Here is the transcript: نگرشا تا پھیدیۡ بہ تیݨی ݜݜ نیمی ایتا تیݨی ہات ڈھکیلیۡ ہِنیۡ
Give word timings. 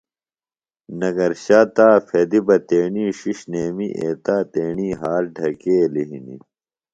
نگرشا 0.99 1.59
تا 1.75 1.87
پھیدیۡ 2.07 2.43
بہ 2.47 2.55
تیݨی 2.67 3.05
ݜݜ 3.19 3.39
نیمی 3.51 3.87
ایتا 3.99 4.35
تیݨی 4.51 4.89
ہات 4.99 5.23
ڈھکیلیۡ 5.35 6.07
ہِنیۡ 6.09 6.41